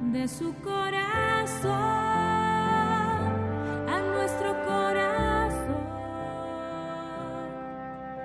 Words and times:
de 0.00 0.26
su 0.28 0.54
corazón 0.62 1.70
a 3.88 4.02
nuestro 4.14 4.54
corazón. 4.64 5.76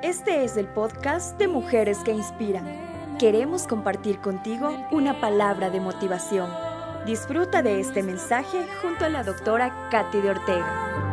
Este 0.02 0.46
es 0.46 0.56
el 0.56 0.68
podcast 0.68 1.38
de 1.38 1.50
Mujeres 1.50 2.00
que 2.00 2.12
Inspiran. 2.12 2.66
Queremos 3.20 3.68
compartir 3.68 4.20
contigo 4.20 4.74
una 4.92 5.20
palabra 5.20 5.70
de 5.70 5.82
motivación. 5.82 6.50
Disfruta 7.06 7.62
de 7.62 7.82
este 7.82 8.04
mensaje 8.04 8.66
junto 8.82 9.06
a 9.06 9.10
la 9.10 9.24
doctora 9.24 9.90
Katy 9.92 10.22
de 10.22 10.30
Ortega. 10.30 11.05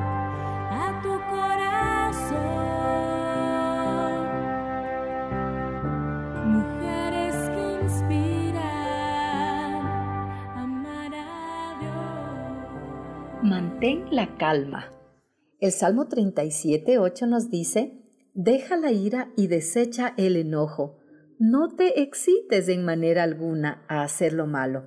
Mantén 13.43 14.07
la 14.15 14.37
calma. 14.37 14.93
El 15.59 15.73
Salmo 15.73 16.07
37, 16.07 16.99
8 16.99 17.27
nos 17.27 17.51
dice, 17.51 17.99
Deja 18.35 18.77
la 18.77 18.93
ira 18.93 19.33
y 19.37 19.49
desecha 19.49 20.15
el 20.17 20.37
enojo. 20.37 21.01
No 21.41 21.75
te 21.75 22.03
excites 22.03 22.69
en 22.69 22.85
manera 22.85 23.25
alguna 23.25 23.85
a 23.89 24.05
hacer 24.05 24.33
lo 24.33 24.47
malo. 24.47 24.87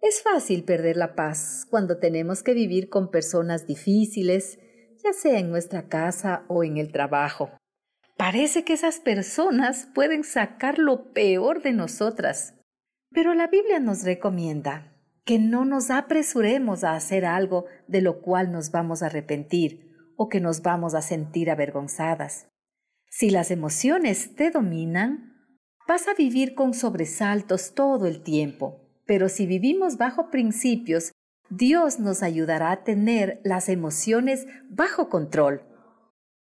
Es 0.00 0.22
fácil 0.22 0.64
perder 0.64 0.96
la 0.96 1.14
paz 1.14 1.66
cuando 1.68 1.98
tenemos 1.98 2.42
que 2.42 2.54
vivir 2.54 2.88
con 2.88 3.10
personas 3.10 3.66
difíciles, 3.66 4.58
ya 5.04 5.12
sea 5.12 5.38
en 5.38 5.50
nuestra 5.50 5.86
casa 5.86 6.46
o 6.48 6.64
en 6.64 6.78
el 6.78 6.90
trabajo. 6.92 7.50
Parece 8.16 8.64
que 8.64 8.72
esas 8.72 9.00
personas 9.00 9.86
pueden 9.94 10.24
sacar 10.24 10.78
lo 10.78 11.12
peor 11.12 11.60
de 11.60 11.72
nosotras. 11.72 12.54
Pero 13.10 13.34
la 13.34 13.48
Biblia 13.48 13.80
nos 13.80 14.02
recomienda 14.02 14.95
que 15.26 15.40
no 15.40 15.64
nos 15.64 15.90
apresuremos 15.90 16.84
a 16.84 16.94
hacer 16.94 17.26
algo 17.26 17.66
de 17.88 18.00
lo 18.00 18.22
cual 18.22 18.52
nos 18.52 18.70
vamos 18.70 19.02
a 19.02 19.06
arrepentir 19.06 19.92
o 20.16 20.28
que 20.28 20.40
nos 20.40 20.62
vamos 20.62 20.94
a 20.94 21.02
sentir 21.02 21.50
avergonzadas. 21.50 22.46
Si 23.10 23.30
las 23.30 23.50
emociones 23.50 24.36
te 24.36 24.52
dominan, 24.52 25.34
vas 25.88 26.06
a 26.06 26.14
vivir 26.14 26.54
con 26.54 26.74
sobresaltos 26.74 27.74
todo 27.74 28.06
el 28.06 28.22
tiempo. 28.22 28.80
Pero 29.04 29.28
si 29.28 29.46
vivimos 29.46 29.96
bajo 29.98 30.30
principios, 30.30 31.10
Dios 31.50 31.98
nos 31.98 32.22
ayudará 32.22 32.70
a 32.70 32.84
tener 32.84 33.40
las 33.42 33.68
emociones 33.68 34.46
bajo 34.70 35.08
control. 35.08 35.62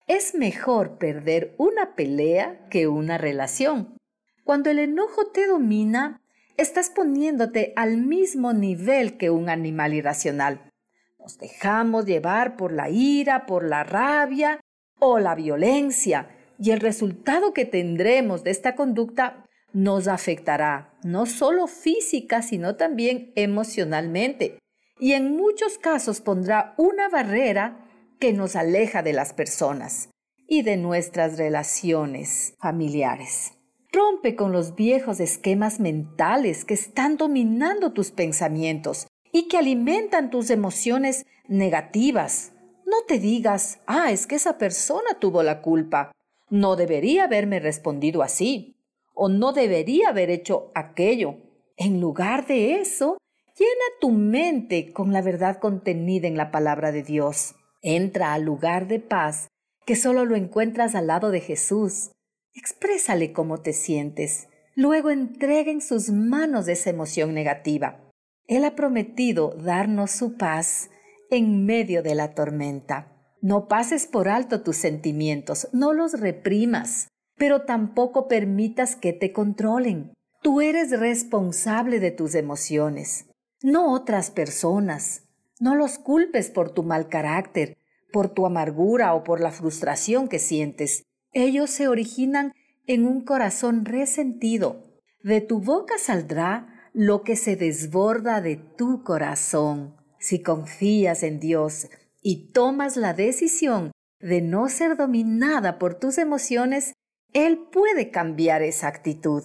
Es 0.07 0.35
mejor 0.35 0.97
perder 0.97 1.53
una 1.57 1.95
pelea 1.95 2.67
que 2.69 2.87
una 2.87 3.17
relación. 3.17 3.97
Cuando 4.45 4.69
el 4.69 4.79
enojo 4.79 5.27
te 5.31 5.47
domina, 5.47 6.21
estás 6.61 6.89
poniéndote 6.89 7.73
al 7.75 7.97
mismo 7.97 8.53
nivel 8.53 9.17
que 9.17 9.29
un 9.29 9.49
animal 9.49 9.93
irracional. 9.93 10.71
Nos 11.17 11.37
dejamos 11.37 12.05
llevar 12.05 12.57
por 12.57 12.71
la 12.71 12.89
ira, 12.89 13.45
por 13.45 13.63
la 13.63 13.83
rabia 13.83 14.59
o 14.99 15.19
la 15.19 15.35
violencia, 15.35 16.29
y 16.57 16.71
el 16.71 16.81
resultado 16.81 17.53
que 17.53 17.65
tendremos 17.65 18.43
de 18.43 18.51
esta 18.51 18.75
conducta 18.75 19.45
nos 19.71 20.07
afectará 20.07 20.93
no 21.03 21.25
solo 21.25 21.67
física, 21.67 22.41
sino 22.41 22.75
también 22.75 23.31
emocionalmente, 23.35 24.59
y 24.99 25.13
en 25.13 25.35
muchos 25.37 25.77
casos 25.77 26.19
pondrá 26.19 26.73
una 26.77 27.07
barrera 27.07 27.85
que 28.19 28.33
nos 28.33 28.57
aleja 28.57 29.01
de 29.01 29.13
las 29.13 29.33
personas 29.33 30.09
y 30.45 30.63
de 30.63 30.75
nuestras 30.75 31.37
relaciones 31.37 32.55
familiares. 32.59 33.53
Rompe 33.91 34.35
con 34.35 34.51
los 34.51 34.75
viejos 34.75 35.19
esquemas 35.19 35.79
mentales 35.79 36.63
que 36.63 36.75
están 36.75 37.17
dominando 37.17 37.91
tus 37.91 38.11
pensamientos 38.11 39.07
y 39.31 39.47
que 39.47 39.57
alimentan 39.57 40.29
tus 40.29 40.51
emociones 40.51 41.25
negativas. 41.47 42.51
No 42.85 42.97
te 43.07 43.17
digas, 43.17 43.79
ah, 43.87 44.11
es 44.11 44.27
que 44.27 44.35
esa 44.35 44.57
persona 44.57 45.19
tuvo 45.19 45.41
la 45.41 45.61
culpa. 45.61 46.11
No 46.49 46.75
debería 46.75 47.23
haberme 47.23 47.59
respondido 47.59 48.21
así 48.21 48.75
o 49.21 49.27
no 49.27 49.51
debería 49.51 50.09
haber 50.09 50.29
hecho 50.29 50.71
aquello. 50.75 51.35
En 51.75 51.99
lugar 51.99 52.47
de 52.47 52.79
eso, 52.79 53.17
llena 53.57 53.71
tu 53.99 54.11
mente 54.11 54.93
con 54.93 55.11
la 55.11 55.21
verdad 55.21 55.59
contenida 55.59 56.27
en 56.27 56.37
la 56.37 56.51
palabra 56.51 56.93
de 56.93 57.03
Dios. 57.03 57.55
Entra 57.81 58.33
al 58.33 58.43
lugar 58.43 58.87
de 58.87 58.99
paz 58.99 59.49
que 59.85 59.97
solo 59.97 60.23
lo 60.23 60.35
encuentras 60.35 60.95
al 60.95 61.07
lado 61.07 61.31
de 61.31 61.41
Jesús. 61.41 62.11
Exprésale 62.53 63.33
cómo 63.33 63.59
te 63.61 63.73
sientes. 63.73 64.47
Luego 64.75 65.09
entrega 65.09 65.71
en 65.71 65.81
sus 65.81 66.09
manos 66.09 66.67
esa 66.67 66.89
emoción 66.89 67.33
negativa. 67.33 67.99
Él 68.47 68.65
ha 68.65 68.75
prometido 68.75 69.55
darnos 69.55 70.11
su 70.11 70.37
paz 70.37 70.89
en 71.29 71.65
medio 71.65 72.01
de 72.01 72.15
la 72.15 72.33
tormenta. 72.33 73.15
No 73.41 73.67
pases 73.67 74.07
por 74.07 74.27
alto 74.27 74.61
tus 74.63 74.77
sentimientos, 74.77 75.69
no 75.71 75.93
los 75.93 76.19
reprimas, 76.19 77.07
pero 77.37 77.61
tampoco 77.63 78.27
permitas 78.27 78.95
que 78.95 79.13
te 79.13 79.31
controlen. 79.31 80.13
Tú 80.41 80.61
eres 80.61 80.97
responsable 80.97 81.99
de 81.99 82.11
tus 82.11 82.35
emociones, 82.35 83.29
no 83.61 83.93
otras 83.93 84.31
personas. 84.31 85.25
No 85.59 85.75
los 85.75 85.97
culpes 85.97 86.49
por 86.49 86.71
tu 86.71 86.83
mal 86.83 87.09
carácter, 87.09 87.77
por 88.13 88.29
tu 88.29 88.45
amargura 88.45 89.13
o 89.13 89.25
por 89.25 89.41
la 89.41 89.51
frustración 89.51 90.29
que 90.29 90.39
sientes. 90.39 91.03
Ellos 91.31 91.69
se 91.69 91.87
originan 91.87 92.53
en 92.87 93.05
un 93.05 93.23
corazón 93.23 93.85
resentido. 93.85 94.83
De 95.23 95.41
tu 95.41 95.59
boca 95.59 95.95
saldrá 95.99 96.89
lo 96.93 97.23
que 97.23 97.35
se 97.35 97.55
desborda 97.55 98.41
de 98.41 98.55
tu 98.55 99.03
corazón. 99.03 99.95
Si 100.19 100.41
confías 100.41 101.23
en 101.23 101.39
Dios 101.39 101.87
y 102.21 102.51
tomas 102.51 102.97
la 102.97 103.13
decisión 103.13 103.91
de 104.19 104.41
no 104.41 104.69
ser 104.69 104.97
dominada 104.97 105.79
por 105.79 105.95
tus 105.99 106.17
emociones, 106.17 106.93
Él 107.33 107.67
puede 107.71 108.11
cambiar 108.11 108.61
esa 108.61 108.87
actitud. 108.87 109.43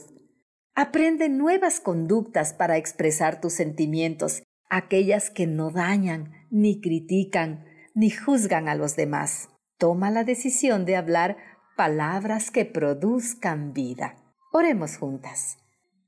Aprende 0.75 1.29
nuevas 1.29 1.79
conductas 1.81 2.53
para 2.53 2.77
expresar 2.77 3.41
tus 3.41 3.53
sentimientos, 3.53 4.43
aquellas 4.69 5.31
que 5.31 5.47
no 5.47 5.71
dañan, 5.71 6.33
ni 6.51 6.81
critican, 6.81 7.65
ni 7.95 8.11
juzgan 8.11 8.69
a 8.69 8.75
los 8.75 8.97
demás. 8.97 9.51
Toma 9.79 10.11
la 10.11 10.25
decisión 10.25 10.85
de 10.85 10.97
hablar 10.97 11.37
palabras 11.77 12.51
que 12.51 12.65
produzcan 12.65 13.73
vida. 13.73 14.17
Oremos 14.53 14.97
juntas. 14.97 15.59